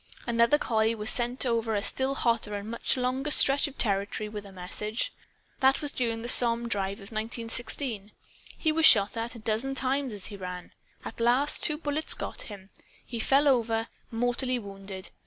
Another 0.25 0.57
collie 0.57 0.95
was 0.95 1.11
sent 1.11 1.45
over 1.45 1.75
a 1.75 1.83
still 1.83 2.15
hotter 2.15 2.55
and 2.55 2.71
much 2.71 2.97
longer 2.97 3.29
stretch 3.29 3.67
of 3.67 3.77
territory 3.77 4.27
with 4.27 4.47
a 4.47 4.51
message. 4.51 5.11
(That 5.59 5.79
was 5.83 5.91
during 5.91 6.23
the 6.23 6.27
Somme 6.27 6.67
drive 6.67 6.93
of 6.97 7.11
1916.) 7.11 8.11
He 8.57 8.71
was 8.71 8.83
shot 8.87 9.15
at, 9.15 9.35
a 9.35 9.37
dozen 9.37 9.75
times, 9.75 10.11
as 10.11 10.25
he 10.25 10.37
ran. 10.37 10.71
At 11.05 11.19
last 11.19 11.63
two 11.63 11.77
bullets 11.77 12.15
got 12.15 12.41
him. 12.49 12.71
He 13.05 13.19
fell 13.19 13.47
over, 13.47 13.89
mortally 14.09 14.57
wounded. 14.57 15.11